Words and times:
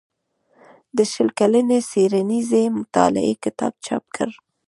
د 0.97 0.99
شل 1.11 1.29
کلنې 1.39 1.79
څيړنيزې 1.91 2.63
مطالعې 2.77 3.33
کتاب 3.43 3.73
چاپ 3.85 4.03
کړ 4.15 4.29